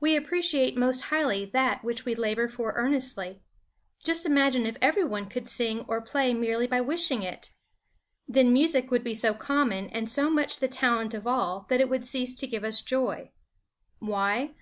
[0.00, 3.42] We appreciate most highly that which we labor for earnestly.
[4.02, 7.50] Just imagine if every one could sing or play merely by wishing it!
[8.26, 11.90] Then music would be so common and so much the talent of all that it
[11.90, 13.30] would cease to give us joy.
[13.98, 14.54] Why?